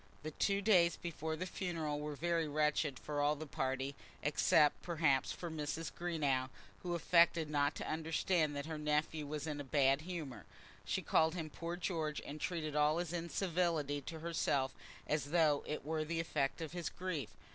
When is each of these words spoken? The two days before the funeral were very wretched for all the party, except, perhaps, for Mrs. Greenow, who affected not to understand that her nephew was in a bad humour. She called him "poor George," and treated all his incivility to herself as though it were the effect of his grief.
The 0.23 0.31
two 0.31 0.63
days 0.63 0.97
before 0.97 1.35
the 1.35 1.45
funeral 1.45 1.99
were 1.99 2.15
very 2.15 2.47
wretched 2.47 2.97
for 2.97 3.21
all 3.21 3.35
the 3.35 3.45
party, 3.45 3.93
except, 4.23 4.81
perhaps, 4.81 5.31
for 5.31 5.51
Mrs. 5.51 5.93
Greenow, 5.93 6.49
who 6.81 6.95
affected 6.95 7.51
not 7.51 7.75
to 7.75 7.87
understand 7.87 8.55
that 8.55 8.65
her 8.65 8.79
nephew 8.79 9.27
was 9.27 9.45
in 9.45 9.59
a 9.61 9.63
bad 9.63 10.01
humour. 10.01 10.47
She 10.85 11.03
called 11.03 11.35
him 11.35 11.51
"poor 11.51 11.75
George," 11.77 12.19
and 12.25 12.41
treated 12.41 12.75
all 12.75 12.97
his 12.97 13.13
incivility 13.13 14.01
to 14.01 14.21
herself 14.21 14.73
as 15.05 15.25
though 15.25 15.63
it 15.67 15.85
were 15.85 16.03
the 16.03 16.19
effect 16.19 16.61
of 16.61 16.71
his 16.71 16.89
grief. 16.89 17.29